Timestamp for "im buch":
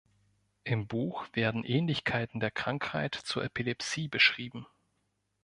0.63-1.27